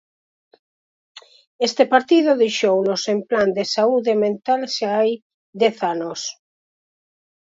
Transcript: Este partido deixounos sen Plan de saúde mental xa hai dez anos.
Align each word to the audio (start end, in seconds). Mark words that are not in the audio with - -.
Este 1.67 1.83
partido 1.93 2.31
deixounos 2.43 2.99
sen 3.05 3.19
Plan 3.29 3.49
de 3.57 3.65
saúde 3.75 4.13
mental 4.25 4.61
xa 4.75 4.89
hai 4.97 5.11
dez 5.61 5.77
anos. 5.93 6.19